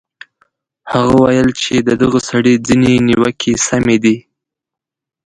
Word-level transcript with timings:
هغه 0.91 1.13
ویل 1.21 1.49
چې 1.61 1.75
د 1.87 1.89
دغه 2.01 2.19
سړي 2.29 2.53
ځینې 2.67 2.93
نیوکې 3.07 3.53
سمې 3.67 3.97
دي. 4.03 4.17